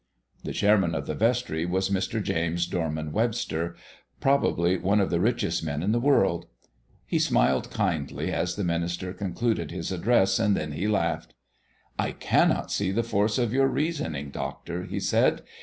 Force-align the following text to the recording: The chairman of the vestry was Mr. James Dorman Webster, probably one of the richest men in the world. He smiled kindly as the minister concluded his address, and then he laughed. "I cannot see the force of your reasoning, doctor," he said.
The 0.43 0.51
chairman 0.51 0.95
of 0.95 1.05
the 1.05 1.13
vestry 1.13 1.63
was 1.63 1.91
Mr. 1.91 2.23
James 2.23 2.65
Dorman 2.65 3.11
Webster, 3.11 3.75
probably 4.19 4.75
one 4.79 4.99
of 4.99 5.11
the 5.11 5.19
richest 5.19 5.63
men 5.63 5.83
in 5.83 5.91
the 5.91 5.99
world. 5.99 6.47
He 7.05 7.19
smiled 7.19 7.69
kindly 7.69 8.33
as 8.33 8.55
the 8.55 8.63
minister 8.63 9.13
concluded 9.13 9.69
his 9.69 9.91
address, 9.91 10.39
and 10.39 10.57
then 10.57 10.71
he 10.71 10.87
laughed. 10.87 11.35
"I 11.99 12.13
cannot 12.13 12.71
see 12.71 12.89
the 12.89 13.03
force 13.03 13.37
of 13.37 13.53
your 13.53 13.67
reasoning, 13.67 14.31
doctor," 14.31 14.85
he 14.85 14.99
said. 14.99 15.43